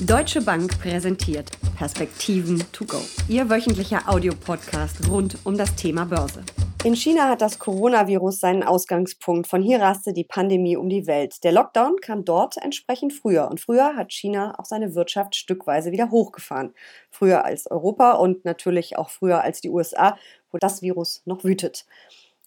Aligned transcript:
Deutsche 0.00 0.40
Bank 0.40 0.78
präsentiert 0.78 1.50
Perspektiven 1.76 2.62
to 2.70 2.84
go. 2.84 2.98
Ihr 3.28 3.50
wöchentlicher 3.50 4.08
Audiopodcast 4.08 5.08
rund 5.08 5.36
um 5.44 5.58
das 5.58 5.74
Thema 5.74 6.04
Börse. 6.04 6.44
In 6.84 6.94
China 6.94 7.28
hat 7.28 7.40
das 7.40 7.58
Coronavirus 7.58 8.38
seinen 8.38 8.62
Ausgangspunkt. 8.62 9.48
Von 9.48 9.60
hier 9.60 9.80
raste 9.80 10.12
die 10.12 10.22
Pandemie 10.22 10.76
um 10.76 10.88
die 10.88 11.08
Welt. 11.08 11.42
Der 11.42 11.50
Lockdown 11.50 11.96
kam 12.00 12.24
dort 12.24 12.58
entsprechend 12.58 13.12
früher. 13.12 13.50
Und 13.50 13.60
früher 13.60 13.96
hat 13.96 14.12
China 14.12 14.54
auch 14.56 14.66
seine 14.66 14.94
Wirtschaft 14.94 15.34
stückweise 15.34 15.90
wieder 15.90 16.12
hochgefahren. 16.12 16.74
Früher 17.10 17.44
als 17.44 17.68
Europa 17.68 18.12
und 18.12 18.44
natürlich 18.44 18.96
auch 18.96 19.10
früher 19.10 19.42
als 19.42 19.60
die 19.60 19.70
USA, 19.70 20.16
wo 20.52 20.58
das 20.58 20.80
Virus 20.80 21.22
noch 21.24 21.42
wütet. 21.42 21.86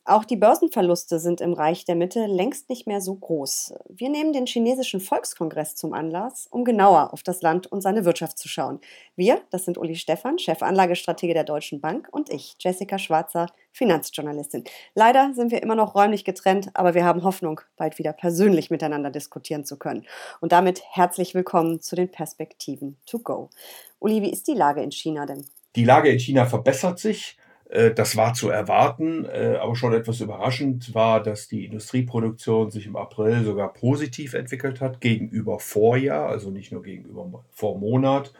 Auch 0.03 0.25
die 0.25 0.35
Börsenverluste 0.35 1.19
sind 1.19 1.41
im 1.41 1.53
Reich 1.53 1.85
der 1.85 1.93
Mitte 1.95 2.25
längst 2.25 2.69
nicht 2.69 2.87
mehr 2.87 3.01
so 3.01 3.13
groß. 3.13 3.75
Wir 3.87 4.09
nehmen 4.09 4.33
den 4.33 4.47
chinesischen 4.47 4.99
Volkskongress 4.99 5.75
zum 5.75 5.93
Anlass, 5.93 6.47
um 6.49 6.65
genauer 6.65 7.13
auf 7.13 7.21
das 7.21 7.43
Land 7.43 7.67
und 7.67 7.81
seine 7.81 8.03
Wirtschaft 8.03 8.39
zu 8.39 8.47
schauen. 8.47 8.79
Wir, 9.15 9.41
das 9.51 9.63
sind 9.63 9.77
Uli 9.77 9.95
Stephan, 9.95 10.39
Chefanlagestratege 10.39 11.35
der 11.35 11.43
Deutschen 11.43 11.81
Bank 11.81 12.07
und 12.11 12.31
ich, 12.31 12.55
Jessica 12.57 12.97
Schwarzer, 12.97 13.45
Finanzjournalistin. 13.73 14.63
Leider 14.95 15.35
sind 15.35 15.51
wir 15.51 15.61
immer 15.61 15.75
noch 15.75 15.93
räumlich 15.93 16.25
getrennt, 16.25 16.71
aber 16.73 16.95
wir 16.95 17.05
haben 17.05 17.23
Hoffnung, 17.23 17.61
bald 17.77 17.99
wieder 17.99 18.11
persönlich 18.11 18.71
miteinander 18.71 19.11
diskutieren 19.11 19.65
zu 19.65 19.77
können. 19.77 20.07
Und 20.39 20.51
damit 20.51 20.81
herzlich 20.89 21.35
willkommen 21.35 21.79
zu 21.79 21.95
den 21.95 22.09
Perspektiven 22.09 22.97
to 23.05 23.19
go. 23.19 23.51
Uli, 23.99 24.23
wie 24.23 24.31
ist 24.31 24.47
die 24.47 24.55
Lage 24.55 24.81
in 24.81 24.91
China 24.91 25.27
denn? 25.27 25.45
Die 25.75 25.85
Lage 25.85 26.09
in 26.09 26.19
China 26.19 26.47
verbessert 26.47 26.97
sich. 26.97 27.37
Äh, 27.71 27.91
das 27.93 28.17
war 28.17 28.33
zu 28.33 28.49
erwarten, 28.49 29.25
äh, 29.25 29.57
aber 29.59 29.75
schon 29.75 29.93
etwas 29.93 30.19
überraschend 30.19 30.93
war, 30.93 31.23
dass 31.23 31.47
die 31.47 31.65
Industrieproduktion 31.65 32.69
sich 32.69 32.85
im 32.85 32.97
April 32.97 33.43
sogar 33.43 33.73
positiv 33.73 34.33
entwickelt 34.33 34.81
hat 34.81 35.01
gegenüber 35.01 35.59
Vorjahr, 35.59 36.27
also 36.29 36.51
nicht 36.51 36.71
nur 36.71 36.83
gegenüber 36.83 37.43
Vormonat. 37.51 38.33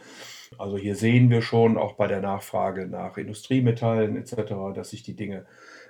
Also 0.58 0.78
hier 0.78 0.96
sehen 0.96 1.30
wir 1.30 1.42
schon 1.42 1.78
auch 1.78 1.94
bei 1.94 2.08
der 2.08 2.20
Nachfrage 2.20 2.86
nach 2.88 3.18
Industriemetallen 3.18 4.18
etc., 4.18 4.54
dass 4.76 4.90
sich 4.90 5.02
die 5.02 5.16
Dinge 5.16 5.46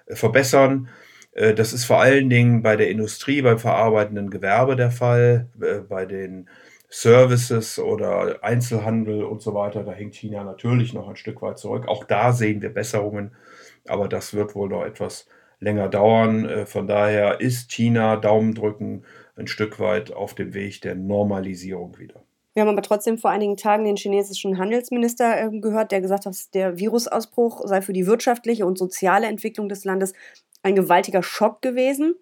äh, 0.05 0.15
verbessern. 0.15 0.87
Das 1.33 1.71
ist 1.71 1.85
vor 1.85 2.01
allen 2.01 2.29
Dingen 2.29 2.61
bei 2.61 2.75
der 2.75 2.89
Industrie, 2.89 3.41
beim 3.41 3.57
verarbeitenden 3.57 4.29
Gewerbe 4.29 4.75
der 4.75 4.91
Fall, 4.91 5.47
bei 5.87 6.05
den 6.05 6.49
Services 6.91 7.79
oder 7.79 8.43
Einzelhandel 8.43 9.23
und 9.23 9.41
so 9.41 9.53
weiter, 9.53 9.83
da 9.83 9.93
hängt 9.93 10.13
China 10.13 10.43
natürlich 10.43 10.93
noch 10.93 11.07
ein 11.07 11.15
Stück 11.15 11.41
weit 11.41 11.57
zurück. 11.57 11.87
Auch 11.87 12.03
da 12.03 12.33
sehen 12.33 12.61
wir 12.61 12.69
Besserungen, 12.69 13.31
aber 13.87 14.09
das 14.09 14.33
wird 14.33 14.55
wohl 14.55 14.67
noch 14.67 14.83
etwas 14.83 15.25
länger 15.59 15.87
dauern. 15.87 16.45
Äh, 16.45 16.65
von 16.65 16.87
daher 16.87 17.39
ist 17.39 17.71
China 17.71 18.17
Daumen 18.17 18.53
drücken 18.53 19.05
ein 19.37 19.47
Stück 19.47 19.79
weit 19.79 20.11
auf 20.11 20.35
dem 20.35 20.53
Weg 20.53 20.81
der 20.81 20.95
Normalisierung 20.95 21.97
wieder. 21.97 22.21
Wir 22.53 22.63
haben 22.63 22.69
aber 22.69 22.81
trotzdem 22.81 23.17
vor 23.17 23.31
einigen 23.31 23.55
Tagen 23.55 23.85
den 23.85 23.95
chinesischen 23.95 24.57
Handelsminister 24.57 25.37
ähm, 25.37 25.61
gehört, 25.61 25.93
der 25.93 26.01
gesagt 26.01 26.25
hat, 26.25 26.35
der 26.53 26.77
Virusausbruch 26.77 27.61
sei 27.65 27.81
für 27.81 27.93
die 27.93 28.05
wirtschaftliche 28.05 28.65
und 28.65 28.77
soziale 28.77 29.27
Entwicklung 29.27 29.69
des 29.69 29.85
Landes 29.85 30.13
ein 30.61 30.75
gewaltiger 30.75 31.23
Schock 31.23 31.61
gewesen. 31.61 32.15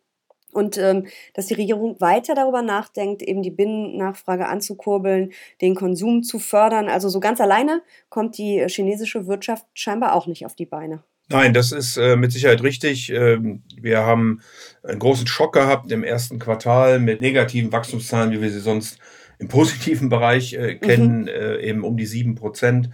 Und 0.52 0.78
ähm, 0.78 1.08
dass 1.33 1.47
die 1.47 1.53
Regierung 1.53 2.00
weiter 2.02 2.33
darüber 2.33 2.61
nachdenkt, 2.61 3.22
eben 3.22 3.44
die 3.44 3.52
Binnennachfrage 3.52 4.47
anzukurbeln, 4.47 5.31
den 5.61 5.75
Konsum 5.75 6.23
zu 6.23 6.39
fördern. 6.39 6.89
Also 6.89 7.09
so 7.09 7.19
ganz 7.19 7.39
alleine 7.39 7.81
kommt 8.09 8.38
die 8.38 8.66
chinesische 8.67 9.27
Wirtschaft 9.27 9.66
scheinbar 9.73 10.14
auch 10.14 10.27
nicht 10.27 10.45
auf 10.45 10.55
die 10.55 10.66
Beine. 10.66 11.03
Nein, 11.31 11.53
das 11.53 11.72
ist 11.72 11.97
äh, 11.97 12.16
mit 12.16 12.31
Sicherheit 12.31 12.64
richtig. 12.64 13.11
Ähm, 13.11 13.61
wir 13.80 14.00
haben 14.00 14.42
einen 14.81 14.97
großen 14.97 15.27
Schock 15.27 15.53
gehabt 15.53 15.92
im 15.92 16.03
ersten 16.03 16.39
Quartal 16.39 17.00
mit 17.00 17.22
negativen 17.22 17.72
Wachstumszahlen, 17.72 18.31
wie 18.31 18.42
wir 18.42 18.50
sie 18.50 18.59
sonst 18.59 18.97
im 19.38 19.47
positiven 19.47 20.09
Bereich 20.09 20.53
äh, 20.53 20.75
kennen, 20.75 21.22
mhm. 21.22 21.27
äh, 21.27 21.58
eben 21.61 21.83
um 21.83 21.97
die 21.97 22.08
sieben 22.08 22.33
Prozent. 22.33 22.89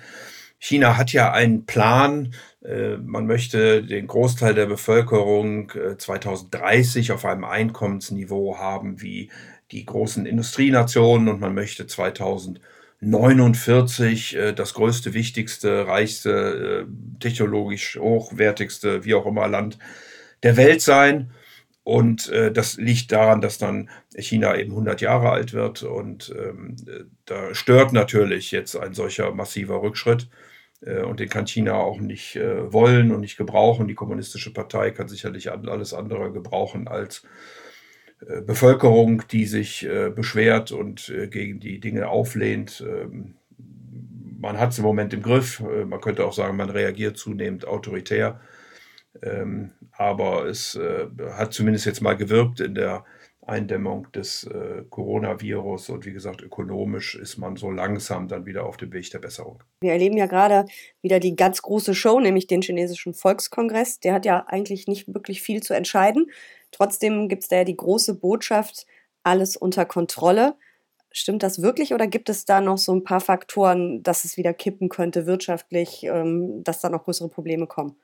China 0.59 0.97
hat 0.97 1.13
ja 1.13 1.31
einen 1.31 1.65
Plan. 1.65 2.33
Äh, 2.63 2.97
man 2.97 3.25
möchte 3.27 3.83
den 3.83 4.07
Großteil 4.07 4.53
der 4.53 4.65
Bevölkerung 4.65 5.71
2030 5.97 7.09
äh, 7.09 7.13
auf 7.13 7.25
einem 7.25 7.43
Einkommensniveau 7.43 8.57
haben 8.57 9.01
wie 9.01 9.29
die 9.71 9.85
großen 9.85 10.25
Industrienationen 10.25 11.27
und 11.27 11.39
man 11.39 11.53
möchte 11.53 11.85
2049 11.87 14.35
äh, 14.35 14.53
das 14.53 14.73
größte, 14.73 15.13
wichtigste, 15.13 15.87
reichste, 15.87 16.87
technologisch 17.19 17.97
hochwertigste, 17.99 19.05
wie 19.05 19.15
auch 19.15 19.25
immer 19.25 19.47
Land 19.47 19.77
der 20.43 20.57
Welt 20.57 20.81
sein. 20.81 21.31
Und 21.85 22.29
äh, 22.29 22.51
das 22.51 22.77
liegt 22.77 23.11
daran, 23.11 23.41
dass 23.41 23.59
dann 23.59 23.91
China 24.17 24.57
eben 24.57 24.71
100 24.71 25.01
Jahre 25.01 25.29
alt 25.29 25.53
wird. 25.53 25.83
Und 25.83 26.35
ähm, 26.35 26.75
da 27.25 27.53
stört 27.53 27.93
natürlich 27.93 28.49
jetzt 28.51 28.75
ein 28.75 28.95
solcher 28.95 29.31
massiver 29.33 29.83
Rückschritt. 29.83 30.27
Äh, 30.81 31.03
und 31.03 31.19
den 31.19 31.29
kann 31.29 31.45
China 31.45 31.75
auch 31.75 31.99
nicht 31.99 32.37
äh, 32.37 32.73
wollen 32.73 33.11
und 33.11 33.21
nicht 33.21 33.37
gebrauchen. 33.37 33.87
Die 33.87 33.93
Kommunistische 33.93 34.51
Partei 34.51 34.89
kann 34.89 35.07
sicherlich 35.07 35.51
alles 35.51 35.93
andere 35.93 36.31
gebrauchen 36.33 36.87
als 36.87 37.23
äh, 38.27 38.41
Bevölkerung, 38.41 39.23
die 39.31 39.45
sich 39.45 39.85
äh, 39.85 40.09
beschwert 40.09 40.71
und 40.71 41.09
äh, 41.09 41.27
gegen 41.27 41.59
die 41.59 41.79
Dinge 41.79 42.07
auflehnt. 42.07 42.83
Ähm, 42.87 43.35
man 44.39 44.59
hat 44.59 44.71
es 44.71 44.79
im 44.79 44.85
Moment 44.85 45.13
im 45.13 45.23
Griff. 45.23 45.59
man 45.59 46.01
könnte 46.01 46.23
auch 46.25 46.33
sagen, 46.33 46.57
man 46.57 46.69
reagiert 46.69 47.17
zunehmend 47.17 47.67
autoritär. 47.67 48.39
Ähm, 49.23 49.71
aber 49.91 50.45
es 50.45 50.75
äh, 50.75 51.07
hat 51.31 51.53
zumindest 51.53 51.85
jetzt 51.85 52.01
mal 52.01 52.15
gewirkt 52.15 52.59
in 52.59 52.75
der 52.75 53.05
Eindämmung 53.47 54.11
des 54.11 54.45
äh, 54.45 54.83
Coronavirus 54.89 55.89
und 55.89 56.05
wie 56.05 56.13
gesagt, 56.13 56.41
ökonomisch 56.41 57.15
ist 57.15 57.37
man 57.37 57.55
so 57.55 57.69
langsam 57.69 58.27
dann 58.27 58.45
wieder 58.45 58.65
auf 58.65 58.77
dem 58.77 58.91
Weg 58.91 59.09
der 59.11 59.19
Besserung. 59.19 59.63
Wir 59.81 59.91
erleben 59.91 60.17
ja 60.17 60.25
gerade 60.25 60.65
wieder 61.01 61.19
die 61.19 61.35
ganz 61.35 61.61
große 61.61 61.93
Show, 61.93 62.19
nämlich 62.19 62.47
den 62.47 62.61
chinesischen 62.61 63.13
Volkskongress. 63.13 63.99
Der 63.99 64.13
hat 64.13 64.25
ja 64.25 64.45
eigentlich 64.47 64.87
nicht 64.87 65.13
wirklich 65.13 65.41
viel 65.41 65.61
zu 65.61 65.73
entscheiden. 65.73 66.31
Trotzdem 66.71 67.29
gibt 67.29 67.43
es 67.43 67.49
da 67.49 67.57
ja 67.57 67.63
die 67.63 67.77
große 67.77 68.15
Botschaft, 68.15 68.85
alles 69.23 69.55
unter 69.55 69.85
Kontrolle. 69.85 70.55
Stimmt 71.11 71.43
das 71.43 71.61
wirklich 71.61 71.93
oder 71.93 72.07
gibt 72.07 72.29
es 72.29 72.45
da 72.45 72.59
noch 72.59 72.77
so 72.77 72.93
ein 72.93 73.03
paar 73.03 73.21
Faktoren, 73.21 74.03
dass 74.03 74.25
es 74.25 74.37
wieder 74.37 74.53
kippen 74.53 74.89
könnte 74.89 75.25
wirtschaftlich, 75.25 76.03
ähm, 76.03 76.63
dass 76.63 76.81
da 76.81 76.89
noch 76.89 77.05
größere 77.05 77.29
Probleme 77.29 77.67
kommen? 77.67 77.95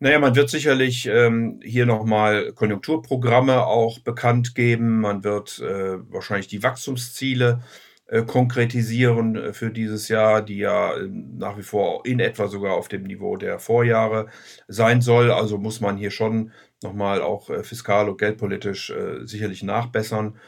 Naja, 0.00 0.18
man 0.18 0.36
wird 0.36 0.50
sicherlich 0.50 1.06
ähm, 1.06 1.60
hier 1.62 1.86
nochmal 1.86 2.52
Konjunkturprogramme 2.52 3.66
auch 3.66 3.98
bekannt 4.00 4.54
geben. 4.54 5.00
Man 5.00 5.24
wird 5.24 5.58
äh, 5.60 5.98
wahrscheinlich 6.12 6.48
die 6.48 6.62
Wachstumsziele 6.62 7.60
äh, 8.06 8.22
konkretisieren 8.22 9.36
äh, 9.36 9.52
für 9.52 9.70
dieses 9.70 10.08
Jahr, 10.08 10.42
die 10.42 10.58
ja 10.58 10.96
äh, 10.96 11.08
nach 11.08 11.56
wie 11.58 11.62
vor 11.62 12.04
in 12.04 12.20
etwa 12.20 12.48
sogar 12.48 12.74
auf 12.74 12.88
dem 12.88 13.04
Niveau 13.04 13.36
der 13.36 13.58
Vorjahre 13.58 14.28
sein 14.68 15.00
soll. 15.00 15.30
Also 15.30 15.58
muss 15.58 15.80
man 15.80 15.96
hier 15.96 16.10
schon 16.10 16.52
nochmal 16.82 17.22
auch 17.22 17.50
äh, 17.50 17.64
fiskal 17.64 18.08
und 18.08 18.18
geldpolitisch 18.18 18.90
äh, 18.90 19.26
sicherlich 19.26 19.62
nachbessern. 19.62 20.38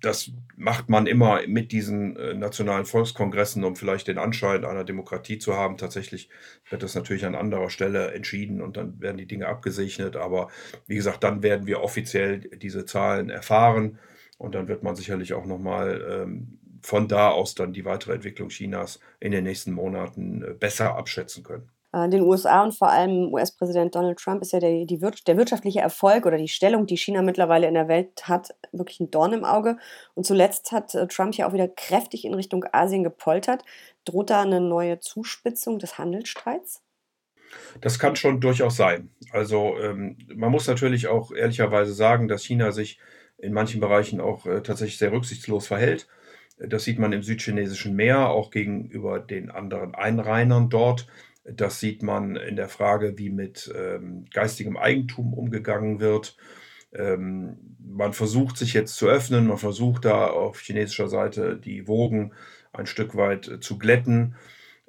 Das 0.00 0.30
macht 0.56 0.88
man 0.88 1.06
immer 1.06 1.46
mit 1.46 1.72
diesen 1.72 2.16
äh, 2.16 2.34
nationalen 2.34 2.84
Volkskongressen, 2.84 3.64
um 3.64 3.76
vielleicht 3.76 4.08
den 4.08 4.18
Anschein 4.18 4.64
einer 4.64 4.84
Demokratie 4.84 5.38
zu 5.38 5.54
haben. 5.54 5.76
Tatsächlich 5.76 6.28
wird 6.68 6.82
das 6.82 6.94
natürlich 6.94 7.24
an 7.24 7.34
anderer 7.34 7.70
Stelle 7.70 8.12
entschieden 8.12 8.60
und 8.60 8.76
dann 8.76 9.00
werden 9.00 9.16
die 9.16 9.26
Dinge 9.26 9.46
abgesegnet. 9.48 10.16
Aber 10.16 10.48
wie 10.86 10.96
gesagt, 10.96 11.24
dann 11.24 11.42
werden 11.42 11.66
wir 11.66 11.80
offiziell 11.82 12.40
diese 12.40 12.84
Zahlen 12.84 13.30
erfahren 13.30 13.98
und 14.38 14.54
dann 14.54 14.68
wird 14.68 14.82
man 14.82 14.96
sicherlich 14.96 15.32
auch 15.34 15.46
nochmal 15.46 16.04
ähm, 16.08 16.58
von 16.82 17.08
da 17.08 17.30
aus 17.30 17.54
dann 17.54 17.72
die 17.72 17.84
weitere 17.84 18.14
Entwicklung 18.14 18.48
Chinas 18.48 19.00
in 19.18 19.32
den 19.32 19.44
nächsten 19.44 19.72
Monaten 19.72 20.42
äh, 20.42 20.54
besser 20.54 20.96
abschätzen 20.96 21.42
können. 21.42 21.70
Äh, 21.96 22.08
den 22.10 22.22
USA 22.22 22.62
und 22.62 22.72
vor 22.72 22.90
allem 22.90 23.32
US-Präsident 23.32 23.94
Donald 23.94 24.18
Trump 24.18 24.42
ist 24.42 24.52
ja 24.52 24.60
der, 24.60 24.84
die, 24.84 24.98
der 24.98 25.36
wirtschaftliche 25.36 25.80
Erfolg 25.80 26.26
oder 26.26 26.36
die 26.36 26.48
Stellung, 26.48 26.86
die 26.86 26.96
China 26.96 27.22
mittlerweile 27.22 27.66
in 27.66 27.74
der 27.74 27.88
Welt 27.88 28.28
hat, 28.28 28.54
wirklich 28.72 29.00
ein 29.00 29.10
Dorn 29.10 29.32
im 29.32 29.44
Auge. 29.44 29.78
Und 30.14 30.26
zuletzt 30.26 30.72
hat 30.72 30.94
äh, 30.94 31.06
Trump 31.06 31.34
ja 31.34 31.48
auch 31.48 31.54
wieder 31.54 31.68
kräftig 31.68 32.24
in 32.24 32.34
Richtung 32.34 32.64
Asien 32.72 33.02
gepoltert. 33.02 33.64
Droht 34.04 34.30
da 34.30 34.42
eine 34.42 34.60
neue 34.60 35.00
Zuspitzung 35.00 35.78
des 35.78 35.96
Handelsstreits? 35.96 36.82
Das 37.80 37.98
kann 37.98 38.16
schon 38.16 38.40
durchaus 38.40 38.76
sein. 38.76 39.10
Also 39.30 39.78
ähm, 39.78 40.18
man 40.34 40.50
muss 40.50 40.66
natürlich 40.66 41.06
auch 41.06 41.32
ehrlicherweise 41.32 41.94
sagen, 41.94 42.28
dass 42.28 42.44
China 42.44 42.72
sich 42.72 42.98
in 43.38 43.52
manchen 43.52 43.80
Bereichen 43.80 44.20
auch 44.20 44.44
äh, 44.44 44.62
tatsächlich 44.62 44.98
sehr 44.98 45.12
rücksichtslos 45.12 45.66
verhält. 45.66 46.08
Das 46.58 46.84
sieht 46.84 46.98
man 46.98 47.12
im 47.12 47.22
südchinesischen 47.22 47.94
Meer, 47.94 48.30
auch 48.30 48.50
gegenüber 48.50 49.20
den 49.20 49.50
anderen 49.50 49.94
Einreinern 49.94 50.70
dort. 50.70 51.06
Das 51.52 51.80
sieht 51.80 52.02
man 52.02 52.36
in 52.36 52.56
der 52.56 52.68
Frage, 52.68 53.18
wie 53.18 53.30
mit 53.30 53.72
ähm, 53.76 54.24
geistigem 54.32 54.76
Eigentum 54.76 55.32
umgegangen 55.32 56.00
wird. 56.00 56.36
Ähm, 56.92 57.76
man 57.78 58.12
versucht 58.12 58.56
sich 58.56 58.74
jetzt 58.74 58.96
zu 58.96 59.06
öffnen, 59.06 59.46
man 59.46 59.58
versucht 59.58 60.04
da 60.04 60.26
auf 60.26 60.60
chinesischer 60.60 61.08
Seite 61.08 61.56
die 61.56 61.86
Wogen 61.86 62.32
ein 62.72 62.86
Stück 62.86 63.16
weit 63.16 63.48
äh, 63.48 63.60
zu 63.60 63.78
glätten. 63.78 64.36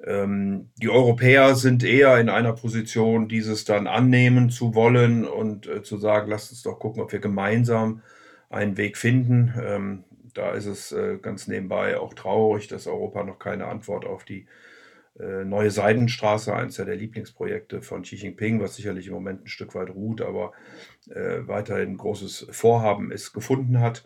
Ähm, 0.04 0.70
die 0.76 0.90
Europäer 0.90 1.54
sind 1.54 1.82
eher 1.84 2.18
in 2.18 2.28
einer 2.28 2.52
Position, 2.52 3.28
dieses 3.28 3.64
dann 3.64 3.86
annehmen 3.86 4.50
zu 4.50 4.74
wollen 4.74 5.26
und 5.26 5.66
äh, 5.66 5.82
zu 5.82 5.96
sagen, 5.96 6.30
lasst 6.30 6.52
uns 6.52 6.62
doch 6.62 6.78
gucken, 6.78 7.02
ob 7.02 7.12
wir 7.12 7.18
gemeinsam 7.18 8.02
einen 8.48 8.76
Weg 8.76 8.96
finden. 8.96 9.52
Ähm, 9.60 10.04
da 10.34 10.52
ist 10.52 10.66
es 10.66 10.92
äh, 10.92 11.18
ganz 11.20 11.48
nebenbei 11.48 11.98
auch 11.98 12.14
traurig, 12.14 12.68
dass 12.68 12.86
Europa 12.86 13.24
noch 13.24 13.38
keine 13.38 13.66
Antwort 13.66 14.04
auf 14.04 14.24
die 14.24 14.46
neue 15.18 15.70
Seidenstraße, 15.70 16.54
eines 16.54 16.76
der 16.76 16.94
Lieblingsprojekte 16.94 17.82
von 17.82 18.02
Xi 18.02 18.16
Jinping, 18.16 18.60
was 18.60 18.76
sicherlich 18.76 19.08
im 19.08 19.14
Moment 19.14 19.44
ein 19.44 19.48
Stück 19.48 19.74
weit 19.74 19.90
ruht, 19.90 20.20
aber 20.20 20.52
äh, 21.10 21.40
weiterhin 21.46 21.96
großes 21.96 22.46
Vorhaben 22.50 23.10
ist, 23.10 23.32
gefunden 23.32 23.80
hat. 23.80 24.04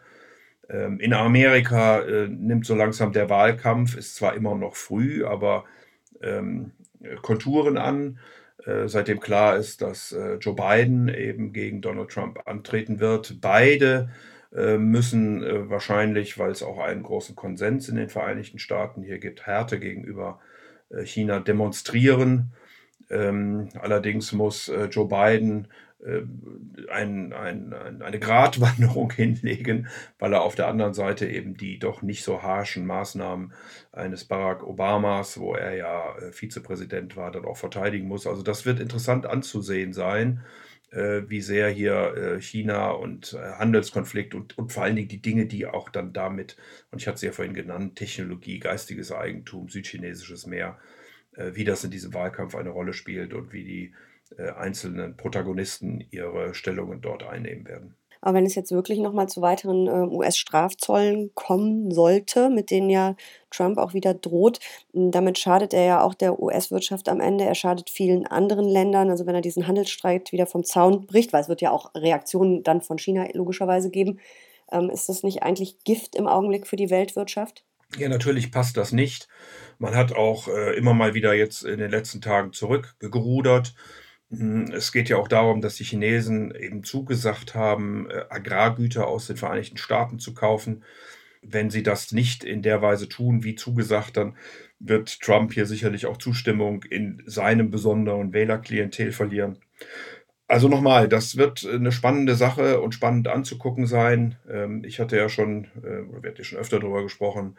Ähm, 0.70 1.00
in 1.00 1.12
Amerika 1.12 2.00
äh, 2.00 2.29
nimmt 2.29 2.64
so 2.64 2.75
langsam 2.75 3.12
der 3.12 3.29
Wahlkampf, 3.29 3.97
ist 3.97 4.17
zwar 4.17 4.35
immer 4.35 4.55
noch 4.55 4.75
früh, 4.75 5.25
aber 5.25 5.64
ähm, 6.23 6.73
Konturen 7.20 7.76
an, 7.76 8.19
äh, 8.64 8.88
seitdem 8.88 9.20
klar 9.20 9.56
ist, 9.56 9.82
dass 9.82 10.12
äh, 10.12 10.37
Joe 10.37 10.55
Biden 10.55 11.09
eben 11.09 11.53
gegen 11.53 11.82
Donald 11.82 12.11
Trump 12.11 12.41
antreten 12.47 13.00
wird. 13.00 13.41
Beide 13.41 14.11
äh, 14.55 14.79
müssen 14.79 15.43
äh, 15.43 15.69
wahrscheinlich, 15.69 16.38
weil 16.38 16.53
es 16.53 16.62
auch 16.62 16.79
einen 16.79 17.03
großen 17.03 17.35
Konsens 17.37 17.88
in 17.88 17.97
den 17.97 18.09
Vereinigten 18.09 18.59
Staaten 18.59 19.03
hier 19.03 19.19
gibt, 19.19 19.47
Härte 19.47 19.79
gegenüber 19.79 20.38
äh, 20.41 20.62
China 21.05 21.41
demonstrieren. 21.41 22.53
Ähm, 23.11 23.69
allerdings 23.81 24.33
muss 24.33 24.69
äh, 24.69 24.85
Joe 24.87 25.06
Biden 25.06 25.69
äh, 26.05 26.23
ein, 26.91 27.33
ein, 27.33 27.73
ein, 27.75 28.03
eine 28.03 28.19
Gratwanderung 28.19 29.12
hinlegen, 29.17 29.89
weil 30.19 30.33
er 30.33 30.43
auf 30.43 30.55
der 30.55 30.69
anderen 30.69 30.94
Seite 30.94 31.27
eben 31.27 31.56
die 31.56 31.79
doch 31.79 32.03
nicht 32.03 32.25
so 32.25 32.43
harschen 32.43 32.87
Maßnahmen 32.87 33.53
eines 33.93 34.25
Barack 34.25 34.62
Obamas, 34.62 35.39
wo 35.39 35.55
er 35.55 35.75
ja 35.75 36.15
Vizepräsident 36.33 37.17
war, 37.17 37.31
dann 37.31 37.45
auch 37.45 37.56
verteidigen 37.56 38.09
muss. 38.09 38.27
Also 38.27 38.43
das 38.43 38.65
wird 38.65 38.81
interessant 38.81 39.27
anzusehen 39.27 39.93
sein, 39.93 40.43
wie 40.93 41.41
sehr 41.41 41.71
hier 41.71 42.39
China 42.41 42.91
und 42.91 43.33
Handelskonflikt 43.33 44.35
und, 44.35 44.59
und 44.59 44.73
vor 44.73 44.83
allen 44.83 44.97
Dingen 44.97 45.09
die 45.09 45.23
Dinge, 45.23 45.47
die 45.47 45.67
auch 45.67 45.89
dann 45.89 46.12
damit, 46.12 46.56
und 46.91 47.00
ich 47.00 47.06
hatte 47.06 47.17
es 47.17 47.23
ja 47.23 47.33
vorhin 47.33 47.55
genannt, 47.55 47.97
Technologie, 47.97 48.59
geistiges 48.59 49.11
Eigentum, 49.11 49.69
südchinesisches 49.71 50.47
Meer, 50.47 50.79
wie 51.35 51.65
das 51.65 51.83
in 51.85 51.91
diesem 51.91 52.12
Wahlkampf 52.12 52.55
eine 52.55 52.69
Rolle 52.69 52.93
spielt 52.93 53.33
und 53.33 53.53
wie 53.55 53.65
die 53.65 53.94
äh, 54.39 54.50
einzelnen 54.50 55.17
Protagonisten 55.17 56.05
ihre 56.11 56.55
Stellungen 56.55 57.00
dort 57.00 57.23
einnehmen 57.23 57.67
werden. 57.67 57.95
Aber 58.23 58.35
wenn 58.35 58.47
es 58.47 58.55
jetzt 58.55 58.71
wirklich 58.71 59.01
nochmal 59.01 59.29
zu 59.29 59.43
weiteren 59.43 59.89
äh, 59.89 60.15
US-Strafzollen 60.15 61.33
kommen 61.35 61.91
sollte, 61.91 62.49
mit 62.49 62.71
denen 62.71 62.89
ja 62.89 63.17
Trump 63.51 63.79
auch 63.79 63.95
wieder 63.95 64.15
droht, 64.15 64.61
damit 64.93 65.39
schadet 65.39 65.75
er 65.75 65.85
ja 65.85 66.03
auch 66.03 66.15
der 66.15 66.41
US-Wirtschaft 66.41 67.09
am 67.09 67.21
Ende. 67.21 67.45
Er 67.45 67.57
schadet 67.57 67.91
vielen 67.91 68.27
anderen 68.27 68.65
Ländern. 68.65 69.11
Also 69.11 69.27
wenn 69.27 69.35
er 69.35 69.41
diesen 69.41 69.67
Handelsstreit 69.67 70.33
wieder 70.33 70.47
vom 70.47 70.65
Zaun 70.65 71.07
bricht, 71.07 71.33
weil 71.33 71.43
es 71.43 71.49
wird 71.49 71.61
ja 71.61 71.73
auch 71.73 71.91
Reaktionen 71.97 72.63
dann 72.63 72.81
von 72.81 72.97
China 72.97 73.27
logischerweise 73.35 73.91
geben, 73.91 74.21
ähm, 74.71 74.89
ist 74.89 75.09
das 75.09 75.25
nicht 75.25 75.43
eigentlich 75.43 75.81
Gift 75.85 76.15
im 76.15 76.29
Augenblick 76.29 76.69
für 76.69 76.77
die 76.77 76.91
Weltwirtschaft? 76.91 77.65
Ja, 77.99 78.09
natürlich 78.09 78.51
passt 78.51 78.77
das 78.77 78.93
nicht. 78.93 79.29
Man 79.79 79.95
hat 79.95 80.13
auch 80.13 80.49
äh, 80.49 80.77
immer 80.77 80.95
mal 80.95 81.13
wieder 81.13 81.35
jetzt 81.35 81.65
in 81.65 81.79
den 81.79 81.91
letzten 81.91 82.21
Tagen 82.21 82.53
zurückgerudert. 82.53 83.75
Hm, 84.32 84.73
es 84.73 84.93
geht 84.93 85.08
ja 85.08 85.17
auch 85.19 85.29
darum, 85.29 85.61
dass 85.61 85.76
die 85.76 85.84
Chinesen 85.84 86.55
eben 86.55 86.84
zugesagt 86.84 87.55
haben, 87.55 88.08
äh, 88.11 88.25
Agrargüter 88.31 89.06
aus 89.06 89.26
den 89.26 89.37
Vereinigten 89.37 89.76
Staaten 89.76 90.19
zu 90.19 90.34
kaufen. 90.34 90.84
Wenn 91.43 91.70
sie 91.70 91.82
das 91.82 92.12
nicht 92.12 92.44
in 92.44 92.62
der 92.62 92.82
Weise 92.82 93.08
tun, 93.08 93.44
wie 93.44 93.56
zugesagt, 93.56 94.17
dann 94.17 94.37
wird 94.79 95.20
Trump 95.20 95.52
hier 95.52 95.67
sicherlich 95.67 96.06
auch 96.06 96.17
Zustimmung 96.19 96.82
in 96.84 97.23
seinem 97.26 97.70
besonderen 97.70 98.32
Wählerklientel 98.32 99.12
verlieren. 99.12 99.58
Also 100.49 100.69
nochmal, 100.69 101.08
das 101.08 101.37
wird 101.37 101.67
eine 101.67 101.93
spannende 101.93 102.35
Sache 102.37 102.81
und 102.81 102.94
spannend 102.94 103.28
anzugucken 103.28 103.87
sein. 103.87 104.37
Ähm, 104.50 104.85
ich 104.85 105.00
hatte 105.00 105.17
ja 105.17 105.28
schon, 105.28 105.67
äh, 105.82 106.02
oder 106.11 106.23
wir 106.23 106.31
hatten 106.31 106.38
ja 106.38 106.44
schon 106.44 106.58
öfter 106.58 106.81
darüber 106.81 107.02
gesprochen, 107.02 107.56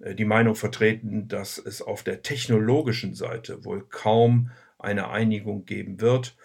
äh, 0.00 0.14
die 0.14 0.24
Meinung 0.24 0.54
vertreten, 0.56 1.28
dass 1.28 1.58
es 1.58 1.82
auf 1.82 2.02
der 2.02 2.22
technologischen 2.22 3.14
Seite 3.14 3.64
wohl 3.64 3.84
kaum 3.88 4.50
eine 4.82 5.10
Einigung 5.10 5.64
geben 5.64 6.00
wird. 6.00 6.36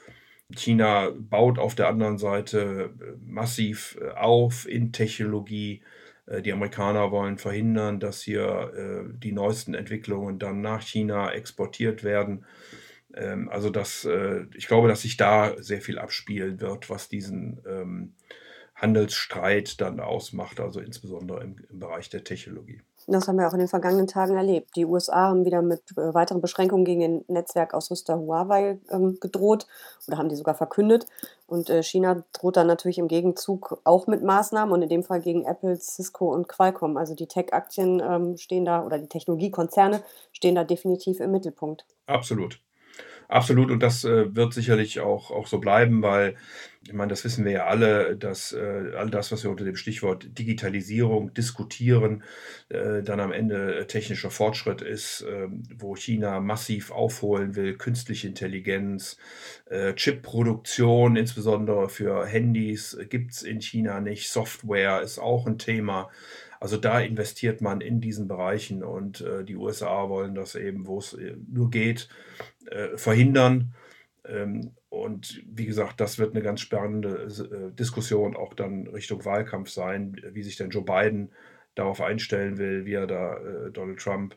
China 0.54 1.10
baut 1.18 1.58
auf 1.58 1.76
der 1.76 1.88
anderen 1.88 2.18
Seite 2.18 2.94
äh, 3.00 3.18
massiv 3.26 3.98
äh, 4.00 4.10
auf 4.12 4.68
in 4.68 4.92
Technologie. 4.92 5.82
Äh, 6.28 6.42
die 6.42 6.54
Amerikaner 6.54 7.12
wollen 7.12 7.38
verhindern, 7.38 8.00
dass 8.00 8.22
hier 8.22 9.08
die 9.18 9.32
neuesten 9.32 9.74
Entwicklungen 9.74 10.40
dann 10.40 10.62
nach 10.62 10.82
China 10.82 11.32
exportiert 11.32 12.04
werden. 12.04 12.46
Ähm, 13.16 13.50
also 13.50 13.70
das, 13.70 14.08
ich 14.56 14.68
glaube, 14.68 14.88
dass 14.88 15.02
sich 15.02 15.18
da 15.18 15.56
sehr 15.62 15.81
viel 15.81 15.98
abspielen 15.98 16.60
wird, 16.62 16.90
was 16.90 17.10
diesen 17.10 17.60
ähm, 17.68 18.14
Handelsstreit 18.76 19.80
dann 19.81 20.00
ausmacht, 20.00 20.60
also 20.60 20.80
insbesondere 20.80 21.42
im, 21.42 21.56
im 21.70 21.80
Bereich 21.80 22.10
der 22.10 22.24
Technologie. 22.24 22.81
Das 23.07 23.28
haben 23.28 23.38
wir 23.38 23.48
auch 23.48 23.54
in 23.54 23.60
den 23.60 23.68
vergangenen 23.68 24.07
Tagen 24.07 24.36
erlebt. 24.36 24.75
Die 24.75 24.86
USA 24.86 25.30
haben 25.30 25.46
wieder 25.46 25.62
mit 25.62 25.81
äh, 25.98 26.13
weiteren 26.13 26.42
Beschränkungen 26.42 26.86
gegen 26.86 27.02
den 27.02 27.25
Netzwerkausrüster 27.28 28.18
Huawei 28.18 28.80
ähm, 28.90 29.18
gedroht 29.19 29.68
oder 30.07 30.18
haben 30.18 30.30
die 30.30 30.36
sogar 30.36 30.56
verkündet. 30.56 31.06
Und 31.48 31.69
äh, 31.69 31.84
China 31.84 32.24
droht 32.34 32.57
dann 32.57 32.68
natürlich 32.68 32.98
im 32.98 33.07
Gegenzug 33.07 33.80
auch 33.84 34.07
mit 34.07 34.24
Maßnahmen 34.24 34.74
und 34.74 34.81
in 34.81 34.90
dem 34.90 35.04
Fall 35.04 35.22
gegen 35.22 35.46
Apple, 35.46 35.78
Cisco 35.80 36.34
und 36.34 36.48
Qualcomm. 36.48 36.98
Also 36.98 37.13
die 37.13 37.28
Tech-Aktien 37.28 38.02
ähm, 38.04 38.38
stehen 38.38 38.66
da 38.66 38.84
oder 38.84 38.98
die 38.98 39.07
Technologiekonzerne 39.07 40.02
stehen 40.31 40.56
da 40.56 40.63
definitiv 40.63 41.19
im 41.19 41.31
Mittelpunkt. 41.31 41.86
Absolut. 42.07 42.60
Absolut, 43.27 43.72
und 43.72 43.81
das 43.81 44.04
äh, 44.04 44.36
wird 44.36 44.54
sicherlich 44.54 45.00
auch, 45.00 45.31
auch 45.31 45.48
so 45.48 45.60
bleiben, 45.60 46.01
weil, 46.01 46.36
ich 46.86 46.94
meine, 46.94 47.10
das 47.10 47.24
wissen 47.24 47.44
wir 47.45 47.51
ja 47.51 47.66
alle, 47.66 48.16
dass 48.16 48.54
äh, 48.54 48.92
all 48.95 49.10
das, 49.10 49.31
was 49.31 49.44
wir 49.44 49.50
unter 49.50 49.66
dem 49.66 49.75
Stichwort 49.75 50.38
Digitalisierung 50.38 51.33
diskutieren, 51.33 52.24
äh, 52.69 53.01
dann 53.01 53.19
am 53.19 53.31
Ende 53.31 53.88
technischer 53.88 54.30
Fortschritt 54.30 54.81
ist, 54.81 55.25
ähm, 55.27 55.63
wo 55.75 55.95
China 55.95 56.39
massiv 56.39 56.92
aufholen 56.92 57.56
will, 57.56 57.75
künstliche 57.77 58.27
Intelligenz, 58.27 59.18
äh, 59.66 59.94
Chipproduktion, 59.94 61.16
insbesondere 61.16 61.89
für 61.89 62.25
Handys, 62.25 62.98
gibt 63.10 63.31
es 63.31 63.42
in 63.42 63.62
China 63.62 64.00
nicht, 64.01 64.30
Software 64.30 65.01
ist 65.01 65.18
auch 65.18 65.48
ein 65.48 65.57
Thema. 65.57 66.10
Also 66.60 66.78
da 66.78 67.00
investiert 67.00 67.62
man 67.62 67.81
in 67.81 68.01
diesen 68.01 68.28
Bereichen 68.28 68.83
und 68.83 69.21
äh, 69.21 69.44
die 69.44 69.56
USA 69.56 70.10
wollen 70.10 70.36
das 70.36 70.56
eben, 70.56 70.88
wo 70.88 71.00
es 71.00 71.13
äh, 71.13 71.36
nur 71.48 71.69
geht, 71.69 72.10
äh, 72.68 72.98
verhindern. 72.98 73.74
Ähm, 74.28 74.72
und 74.90 75.44
wie 75.46 75.66
gesagt, 75.66 76.00
das 76.00 76.20
wird 76.20 76.34
eine 76.34 76.44
ganz 76.44 76.62
spannende 76.62 77.28
äh, 77.28 77.76
Diskussion 77.76 78.36
auch 78.36 78.54
dann 78.54 78.88
Richtung 78.88 79.26
Wahlkampf 79.26 79.70
sein, 79.70 80.16
wie 80.32 80.44
sich 80.44 80.56
denn 80.58 80.70
Joe 80.70 80.84
Biden 80.84 81.32
darauf 81.76 82.02
einstellen 82.02 82.58
will, 82.58 82.86
wie 82.86 82.94
er 82.94 83.08
da 83.08 83.38
äh, 83.38 83.72
Donald 83.72 84.00
Trump 84.00 84.36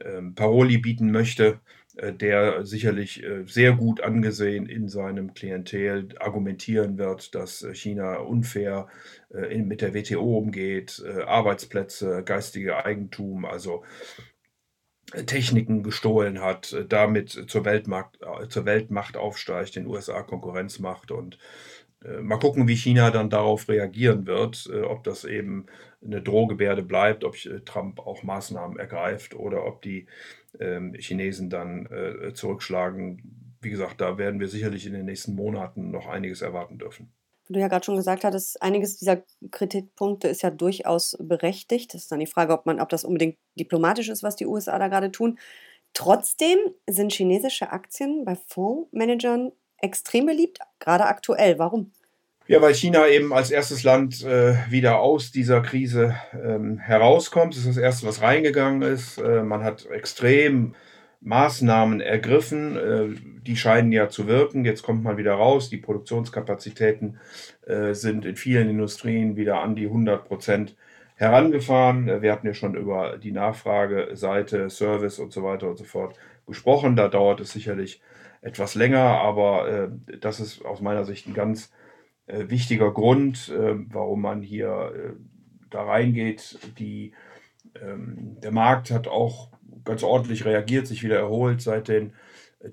ähm, 0.00 0.34
Paroli 0.34 0.78
bieten 0.78 1.10
möchte. 1.10 1.60
Äh, 1.98 2.12
der 2.12 2.64
sicherlich 2.64 3.24
äh, 3.24 3.44
sehr 3.46 3.72
gut 3.72 4.00
angesehen 4.00 4.66
in 4.66 4.88
seinem 4.88 5.34
Klientel 5.34 6.08
argumentieren 6.20 6.96
wird, 6.96 7.34
dass 7.34 7.62
äh, 7.62 7.74
China 7.74 8.18
unfair 8.18 8.88
mit 9.30 9.82
der 9.82 9.92
WTO 9.92 10.38
umgeht, 10.38 11.04
Arbeitsplätze, 11.26 12.22
geistige 12.24 12.82
Eigentum, 12.86 13.44
also 13.44 13.84
Techniken 15.26 15.82
gestohlen 15.82 16.40
hat, 16.40 16.76
damit 16.88 17.30
zur, 17.30 17.64
Weltmarkt, 17.64 18.18
zur 18.50 18.64
Weltmacht 18.66 19.16
aufsteigt, 19.16 19.76
den 19.76 19.86
USA 19.86 20.22
Konkurrenz 20.22 20.78
macht 20.78 21.10
und 21.10 21.38
mal 22.20 22.38
gucken, 22.38 22.68
wie 22.68 22.76
China 22.76 23.10
dann 23.10 23.28
darauf 23.30 23.68
reagieren 23.68 24.26
wird, 24.26 24.70
ob 24.84 25.02
das 25.02 25.24
eben 25.24 25.66
eine 26.04 26.22
Drohgebärde 26.22 26.82
bleibt, 26.82 27.24
ob 27.24 27.36
Trump 27.64 27.98
auch 28.00 28.22
Maßnahmen 28.22 28.78
ergreift 28.78 29.34
oder 29.34 29.64
ob 29.64 29.82
die 29.82 30.06
ähm, 30.60 30.94
Chinesen 30.94 31.50
dann 31.50 31.86
äh, 31.86 32.32
zurückschlagen. 32.34 33.56
Wie 33.60 33.70
gesagt, 33.70 34.00
da 34.00 34.18
werden 34.18 34.40
wir 34.40 34.48
sicherlich 34.48 34.86
in 34.86 34.92
den 34.92 35.06
nächsten 35.06 35.34
Monaten 35.34 35.90
noch 35.90 36.06
einiges 36.06 36.42
erwarten 36.42 36.78
dürfen. 36.78 37.12
Wie 37.48 37.54
du 37.54 37.60
ja 37.60 37.68
gerade 37.68 37.84
schon 37.84 37.96
gesagt 37.96 38.24
hattest, 38.24 38.60
einiges 38.62 38.98
dieser 38.98 39.22
Kritikpunkte 39.50 40.28
ist 40.28 40.42
ja 40.42 40.50
durchaus 40.50 41.16
berechtigt. 41.18 41.94
Das 41.94 42.02
ist 42.02 42.12
dann 42.12 42.20
die 42.20 42.26
Frage, 42.26 42.52
ob 42.52 42.66
man, 42.66 42.80
ob 42.80 42.90
das 42.90 43.04
unbedingt 43.04 43.36
diplomatisch 43.58 44.08
ist, 44.08 44.22
was 44.22 44.36
die 44.36 44.46
USA 44.46 44.78
da 44.78 44.88
gerade 44.88 45.10
tun. 45.10 45.38
Trotzdem 45.94 46.58
sind 46.88 47.12
chinesische 47.12 47.72
Aktien 47.72 48.24
bei 48.24 48.36
Fondsmanagern 48.36 49.52
extrem 49.78 50.26
beliebt, 50.26 50.58
gerade 50.78 51.06
aktuell. 51.06 51.58
Warum? 51.58 51.92
Ja, 52.46 52.62
weil 52.62 52.74
China 52.74 53.06
eben 53.08 53.32
als 53.34 53.50
erstes 53.50 53.82
Land 53.82 54.24
äh, 54.24 54.56
wieder 54.70 55.00
aus 55.00 55.32
dieser 55.32 55.60
Krise 55.60 56.16
ähm, 56.32 56.78
herauskommt. 56.78 57.54
Das 57.54 57.60
ist 57.60 57.76
das 57.76 57.76
erste, 57.76 58.06
was 58.06 58.22
reingegangen 58.22 58.80
ist. 58.82 59.18
Äh, 59.18 59.42
man 59.42 59.62
hat 59.62 59.84
extrem 59.86 60.74
Maßnahmen 61.20 62.00
ergriffen. 62.00 62.76
Äh, 62.76 63.40
die 63.42 63.56
scheinen 63.56 63.92
ja 63.92 64.08
zu 64.08 64.26
wirken. 64.26 64.64
Jetzt 64.64 64.82
kommt 64.82 65.02
man 65.02 65.16
wieder 65.16 65.34
raus. 65.34 65.70
Die 65.70 65.78
Produktionskapazitäten 65.78 67.18
äh, 67.66 67.94
sind 67.94 68.24
in 68.24 68.36
vielen 68.36 68.68
Industrien 68.68 69.36
wieder 69.36 69.60
an 69.60 69.74
die 69.74 69.86
100 69.86 70.24
Prozent 70.26 70.76
herangefahren. 71.16 72.08
Äh, 72.08 72.22
wir 72.22 72.32
hatten 72.32 72.46
ja 72.46 72.54
schon 72.54 72.74
über 72.74 73.18
die 73.18 73.32
Nachfrageseite, 73.32 74.70
Service 74.70 75.18
und 75.18 75.32
so 75.32 75.42
weiter 75.42 75.68
und 75.68 75.78
so 75.78 75.84
fort 75.84 76.16
gesprochen. 76.46 76.96
Da 76.96 77.08
dauert 77.08 77.40
es 77.40 77.52
sicherlich 77.52 78.00
etwas 78.40 78.76
länger, 78.76 79.00
aber 79.00 79.90
das 80.20 80.38
ist 80.38 80.64
aus 80.64 80.80
meiner 80.80 81.04
Sicht 81.04 81.26
ein 81.26 81.34
ganz 81.34 81.72
wichtiger 82.28 82.92
Grund, 82.92 83.52
warum 83.90 84.22
man 84.22 84.42
hier 84.42 85.16
da 85.70 85.82
reingeht. 85.82 86.56
Die, 86.78 87.12
der 87.80 88.50
Markt 88.50 88.90
hat 88.90 89.08
auch 89.08 89.50
ganz 89.84 90.02
ordentlich 90.02 90.44
reagiert, 90.44 90.86
sich 90.86 91.02
wieder 91.02 91.18
erholt 91.18 91.62
seit 91.62 91.88
den 91.88 92.12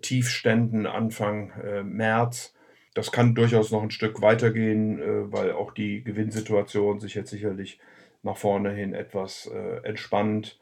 Tiefständen 0.02 0.86
Anfang 0.86 1.52
äh, 1.64 1.84
März. 1.84 2.54
Das 2.94 3.12
kann 3.12 3.36
durchaus 3.36 3.72
noch 3.72 3.84
ein 3.84 3.92
Stück 3.92 4.22
weitergehen, 4.22 5.00
äh, 5.00 5.32
weil 5.32 5.52
auch 5.52 5.72
die 5.72 6.04
Gewinnsituation 6.04 7.00
sich 7.00 7.14
jetzt 7.14 7.30
sicherlich 7.30 7.80
nach 8.24 8.38
vorne 8.38 8.72
hin 8.72 8.94
etwas 8.94 9.50
äh, 9.54 9.86
entspannt. 9.88 10.60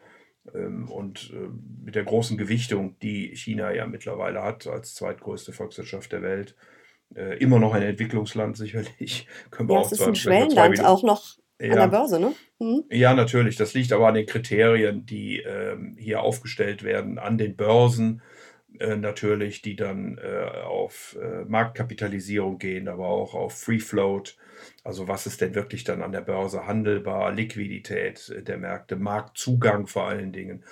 Ähm, 0.54 0.90
und 0.90 1.32
äh, 1.34 1.48
mit 1.86 1.96
der 1.96 2.04
großen 2.04 2.38
Gewichtung, 2.38 2.98
die 3.02 3.36
China 3.36 3.74
ja 3.74 3.88
mittlerweile 3.88 4.44
hat 4.44 4.68
als 4.68 4.96
zweitgrößte 4.96 5.54
Volkswirtschaft 5.54 6.12
der 6.12 6.22
Welt, 6.22 6.56
äh, 7.16 7.38
immer 7.38 7.60
noch 7.60 7.74
ein 7.74 7.84
Entwicklungsland 7.84 8.58
sicherlich. 8.58 9.28
Können 9.52 9.70
wir 9.70 9.76
ja, 9.76 9.82
auch 9.82 9.86
es 9.86 9.94
ist 9.94 10.02
ein 10.02 10.16
Schwellenland 10.16 10.84
auch 10.84 11.04
noch 11.04 11.38
ja. 11.68 11.74
an 11.74 11.92
der 11.92 11.98
Börse, 11.98 12.20
ne? 12.20 12.34
Mhm. 12.60 12.84
Ja, 12.90 13.14
natürlich. 13.14 13.56
Das 13.56 13.74
liegt 13.74 13.92
aber 13.92 14.08
an 14.08 14.16
den 14.16 14.26
Kriterien, 14.26 15.06
die 15.06 15.40
ähm, 15.40 15.96
hier 15.98 16.22
aufgestellt 16.22 16.84
werden, 16.84 17.20
an 17.20 17.38
den 17.38 17.56
Börsen 17.56 18.22
äh, 18.80 18.96
natürlich, 18.96 19.62
die 19.62 19.76
dann 19.76 20.18
äh, 20.18 20.64
auf 20.66 21.18
äh, 21.22 21.46
Marktkapitalisierung 21.46 22.58
gehen, 22.58 22.88
aber 22.88 23.08
auch 23.08 23.36
auf 23.36 23.54
Free 23.54 23.80
Float. 23.80 24.36
Also 24.84 25.08
was 25.08 25.26
ist 25.28 25.42
denn 25.42 25.56
wirklich 25.56 25.84
dann 25.84 26.02
an 26.02 26.12
der 26.12 26.22
Börse 26.22 26.66
handelbar, 26.66 27.32
Liquidität 27.32 28.34
der 28.48 28.58
Märkte, 28.58 28.96
Marktzugang 28.96 29.88
vor 29.88 30.08
allen 30.08 30.32
Dingen. 30.32 30.64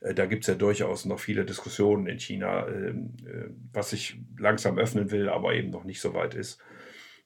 Äh, 0.00 0.14
da 0.14 0.26
gibt 0.26 0.44
es 0.44 0.48
ja 0.48 0.54
durchaus 0.54 1.04
noch 1.04 1.20
viele 1.20 1.44
Diskussionen 1.44 2.06
in 2.06 2.18
China, 2.18 2.66
ähm, 2.68 3.14
äh, 3.24 3.50
was 3.72 3.90
sich 3.90 4.18
langsam 4.38 4.78
öffnen 4.78 5.10
will, 5.10 5.28
aber 5.28 5.54
eben 5.54 5.70
noch 5.70 5.84
nicht 5.84 6.00
so 6.00 6.14
weit 6.14 6.34
ist. 6.34 6.60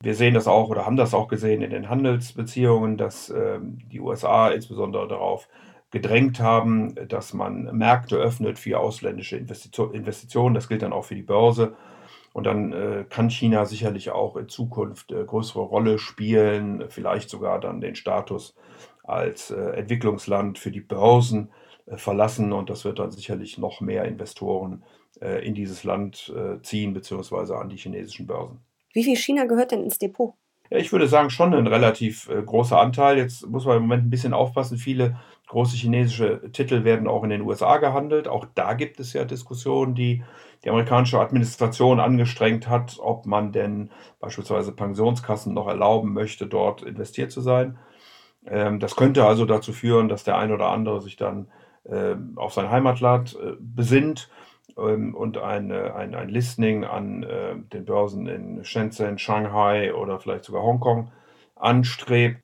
Wir 0.01 0.15
sehen 0.15 0.35
das 0.35 0.47
auch 0.47 0.69
oder 0.69 0.87
haben 0.87 0.97
das 0.97 1.13
auch 1.13 1.27
gesehen 1.27 1.61
in 1.61 1.71
den 1.71 1.89
Handelsbeziehungen, 1.89 2.97
dass 2.97 3.31
ähm, 3.31 3.79
die 3.91 4.01
USA 4.01 4.49
insbesondere 4.51 5.09
darauf 5.09 5.49
gedrängt 5.91 6.39
haben, 6.41 6.95
dass 7.09 7.35
man 7.35 7.65
Märkte 7.77 8.17
öffnet 8.17 8.59
für 8.59 8.79
ausländische 8.79 9.37
Investitionen. 9.37 10.55
Das 10.55 10.69
gilt 10.69 10.83
dann 10.83 10.93
auch 10.93 11.05
für 11.05 11.15
die 11.17 11.23
Börse. 11.23 11.75
Und 12.33 12.45
dann 12.45 12.73
äh, 12.73 13.05
kann 13.09 13.31
China 13.31 13.65
sicherlich 13.65 14.11
auch 14.11 14.37
in 14.37 14.49
Zukunft 14.49 15.11
äh, 15.11 15.25
größere 15.25 15.63
Rolle 15.63 15.99
spielen, 15.99 16.85
vielleicht 16.89 17.31
sogar 17.31 17.59
dann 17.59 17.81
den 17.81 17.97
Status 17.97 18.55
als 19.03 19.51
äh, 19.51 19.71
Entwicklungsland 19.73 20.59
für 20.59 20.71
die 20.71 20.81
Börsen 20.81 21.51
äh, 21.87 21.97
verlassen. 21.97 22.53
Und 22.53 22.71
das 22.71 22.85
wird 22.85 23.01
dann 23.01 23.11
sicherlich 23.11 23.59
noch 23.59 23.81
mehr 23.81 24.05
Investoren 24.05 24.85
äh, 25.21 25.45
in 25.45 25.55
dieses 25.55 25.85
Land 25.85 26.33
äh, 26.37 26.63
ziehen, 26.63 26.93
beziehungsweise 26.93 27.57
an 27.57 27.71
die 27.71 27.77
chinesischen 27.79 28.27
Börsen. 28.27 28.68
Wie 28.93 29.05
viel 29.05 29.17
China 29.17 29.45
gehört 29.45 29.73
denn 29.73 29.83
ins 29.83 29.99
Depot? 29.99 30.35
Ja, 30.71 30.79
ich 30.79 30.93
würde 30.93 31.09
sagen, 31.09 31.31
schon 31.31 31.55
ein 31.55 31.67
relativ 31.67 32.29
großer 32.29 32.79
Anteil. 32.79 33.17
Jetzt 33.17 33.47
muss 33.47 33.65
man 33.65 33.79
im 33.79 33.83
Moment 33.85 34.05
ein 34.05 34.11
bisschen 34.11 34.35
aufpassen. 34.35 34.77
Viele 34.77 35.17
große 35.47 35.77
chinesische 35.77 36.51
Titel 36.53 36.85
werden 36.85 37.09
auch 37.09 37.25
in 37.25 37.31
den 37.31 37.41
USA 37.43 37.79
gehandelt. 37.79 38.29
Auch 38.29 38.47
da 38.55 38.75
gibt 38.75 39.01
es 39.01 39.15
ja 39.15 39.25
Diskussionen, 39.25 39.95
die 39.95 40.23
die 40.65 40.71
amerikanische 40.71 41.21
Administration 41.21 42.01
angestrengt 42.01 42.69
hat, 42.69 42.99
ob 43.01 43.27
man 43.27 43.53
denn 43.53 43.91
beispielsweise 44.21 44.73
Pensionskassen 44.73 45.55
noch 45.55 45.69
erlauben 45.69 46.13
möchte, 46.13 46.47
dort 46.47 46.83
investiert 46.83 47.33
zu 47.33 47.41
sein. 47.41 47.79
Ähm, 48.47 48.81
das 48.81 48.97
könnte 48.97 49.25
also 49.25 49.47
dazu 49.47 49.73
führen, 49.73 50.09
dass 50.09 50.25
der 50.25 50.37
ein 50.37 50.53
oder 50.53 50.69
andere 50.69 51.01
sich 51.01 51.17
dann 51.17 51.49
ähm, 51.87 52.33
auf 52.37 52.53
sein 52.53 52.71
Heimatland 52.71 53.39
äh, 53.43 53.53
besinnt 53.59 54.29
ähm, 54.79 55.15
und 55.15 55.39
eine, 55.39 55.95
ein, 55.95 56.15
ein 56.15 56.29
Listing 56.29 56.85
an 56.85 57.23
äh, 57.23 57.57
den 57.73 57.85
Börsen 57.85 58.27
in 58.27 58.65
Shenzhen, 58.65 59.19
Shanghai 59.19 59.95
oder 59.95 60.21
vielleicht 60.21 60.45
sogar 60.45 60.63
Hongkong 60.63 61.11
anstrebt. 61.57 62.41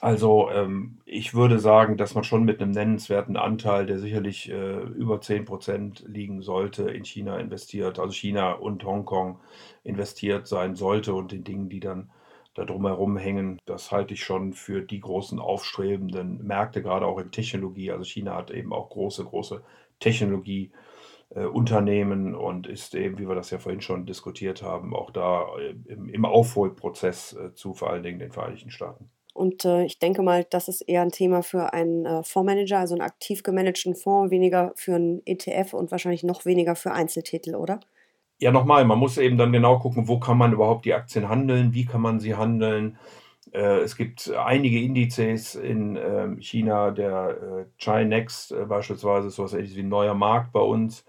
Also 0.00 0.48
ähm, 0.50 1.00
ich 1.06 1.34
würde 1.34 1.58
sagen, 1.58 1.96
dass 1.96 2.14
man 2.14 2.22
schon 2.22 2.44
mit 2.44 2.60
einem 2.60 2.70
nennenswerten 2.70 3.36
Anteil, 3.36 3.86
der 3.86 3.98
sicherlich 3.98 4.48
äh, 4.50 4.80
über 4.80 5.20
10 5.20 5.44
Prozent 5.44 6.04
liegen 6.06 6.40
sollte, 6.42 6.90
in 6.90 7.04
China 7.04 7.38
investiert, 7.38 7.98
also 7.98 8.12
China 8.12 8.52
und 8.52 8.84
Hongkong 8.84 9.40
investiert 9.82 10.46
sein 10.46 10.76
sollte 10.76 11.14
und 11.14 11.32
den 11.32 11.42
Dingen, 11.42 11.68
die 11.68 11.80
dann 11.80 12.10
da 12.54 12.64
drumherum 12.64 13.16
hängen, 13.16 13.58
das 13.66 13.90
halte 13.92 14.14
ich 14.14 14.24
schon 14.24 14.52
für 14.52 14.82
die 14.82 15.00
großen 15.00 15.38
aufstrebenden 15.38 16.44
Märkte, 16.46 16.82
gerade 16.82 17.06
auch 17.06 17.18
in 17.18 17.30
Technologie. 17.30 17.90
Also 17.90 18.04
China 18.04 18.34
hat 18.36 18.50
eben 18.50 18.72
auch 18.72 18.90
große, 18.90 19.24
große 19.24 19.62
Technologieunternehmen 20.00 20.87
äh, 21.30 21.44
und 21.44 22.66
ist 22.66 22.94
eben, 22.94 23.18
wie 23.18 23.28
wir 23.28 23.34
das 23.34 23.50
ja 23.50 23.58
vorhin 23.58 23.80
schon 23.80 24.06
diskutiert 24.06 24.62
haben, 24.62 24.94
auch 24.94 25.10
da 25.10 25.46
äh, 25.58 25.74
im, 25.92 26.08
im 26.08 26.24
Aufholprozess 26.24 27.34
äh, 27.34 27.54
zu 27.54 27.74
vor 27.74 27.90
allen 27.90 28.02
Dingen 28.02 28.18
den 28.18 28.32
Vereinigten 28.32 28.70
Staaten. 28.70 29.10
Und 29.34 29.64
äh, 29.64 29.84
ich 29.84 30.00
denke 30.00 30.22
mal, 30.22 30.44
das 30.50 30.66
ist 30.66 30.80
eher 30.80 31.02
ein 31.02 31.12
Thema 31.12 31.42
für 31.42 31.72
einen 31.72 32.04
äh, 32.06 32.24
Fondsmanager, 32.24 32.78
also 32.78 32.94
einen 32.94 33.02
aktiv 33.02 33.44
gemanagten 33.44 33.94
Fonds, 33.94 34.32
weniger 34.32 34.72
für 34.74 34.96
einen 34.96 35.22
ETF 35.26 35.74
und 35.74 35.92
wahrscheinlich 35.92 36.24
noch 36.24 36.44
weniger 36.44 36.74
für 36.74 36.90
Einzeltitel, 36.90 37.54
oder? 37.54 37.78
Ja, 38.40 38.50
nochmal, 38.50 38.84
man 38.84 38.98
muss 38.98 39.16
eben 39.16 39.36
dann 39.36 39.52
genau 39.52 39.78
gucken, 39.78 40.08
wo 40.08 40.18
kann 40.18 40.38
man 40.38 40.52
überhaupt 40.52 40.84
die 40.84 40.94
Aktien 40.94 41.28
handeln, 41.28 41.72
wie 41.72 41.84
kann 41.84 42.00
man 42.00 42.18
sie 42.18 42.34
handeln. 42.34 42.98
Äh, 43.52 43.80
es 43.80 43.96
gibt 43.96 44.30
einige 44.32 44.80
Indizes 44.80 45.54
in 45.54 45.96
äh, 45.96 46.28
China, 46.40 46.90
der 46.90 47.30
äh, 47.30 47.64
Chinext 47.78 48.52
äh, 48.52 48.64
beispielsweise, 48.64 49.30
so 49.30 49.44
etwas 49.44 49.74
wie 49.76 49.80
ein 49.80 49.88
neuer 49.88 50.14
Markt 50.14 50.52
bei 50.52 50.60
uns 50.60 51.04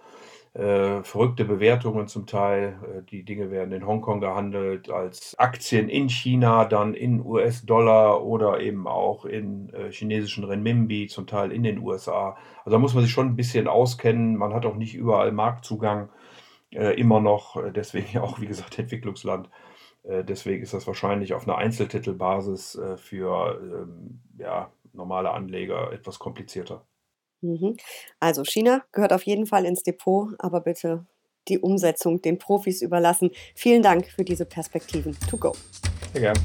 verrückte 0.52 1.46
Bewertungen 1.46 2.08
zum 2.08 2.26
Teil. 2.26 3.06
Die 3.12 3.24
Dinge 3.24 3.52
werden 3.52 3.72
in 3.72 3.86
Hongkong 3.86 4.20
gehandelt 4.20 4.90
als 4.90 5.38
Aktien 5.38 5.90
in 5.90 6.10
China, 6.10 6.66
dann 6.66 6.96
in 6.96 7.24
US-Dollar 7.24 8.24
oder 8.24 8.60
eben 8.60 8.88
auch 8.88 9.26
in 9.26 9.72
chinesischen 9.92 10.44
Renminbi, 10.44 11.06
zum 11.06 11.28
Teil 11.28 11.52
in 11.52 11.62
den 11.62 11.78
USA. 11.78 12.36
Also 12.66 12.72
da 12.72 12.80
muss 12.80 12.96
man 12.96 13.04
sich 13.04 13.12
schon 13.12 13.28
ein 13.28 13.36
bisschen 13.36 13.68
auskennen. 13.68 14.38
Man 14.38 14.54
hat 14.56 14.66
auch 14.66 14.76
nicht 14.76 14.96
überall 14.96 15.32
Marktzugang 15.32 16.10
immer 16.72 17.22
noch. 17.22 17.56
Deswegen 17.72 18.18
auch, 18.20 18.42
wie 18.42 18.48
gesagt, 18.48 18.80
Entwicklungsland. 18.80 19.50
Äh, 20.04 20.24
deswegen 20.24 20.64
ist 20.64 20.74
das 20.74 20.88
wahrscheinlich 20.88 21.34
auf 21.34 21.48
einer 21.48 21.58
Einzeltitelbasis 21.58 22.80
für 22.98 23.60
ähm, 23.62 24.22
ja, 24.38 24.72
normale 24.94 25.32
Anleger 25.32 25.92
etwas 25.92 26.20
komplizierter. 26.20 26.86
Mhm. 27.42 27.78
Also 28.20 28.44
China 28.44 28.84
gehört 28.92 29.14
auf 29.14 29.24
jeden 29.24 29.46
Fall 29.46 29.66
ins 29.66 29.84
Depot, 29.84 30.30
aber 30.40 30.62
bitte 30.62 31.06
die 31.48 31.60
Umsetzung 31.60 32.22
den 32.22 32.38
Profis 32.38 32.82
überlassen. 32.82 33.32
Vielen 33.56 33.82
Dank 33.82 34.08
für 34.08 34.24
diese 34.24 34.46
Perspektiven. 34.46 35.18
To 35.30 35.38
go. 35.38 35.54
Sehr 36.14 36.22
gerne. 36.22 36.40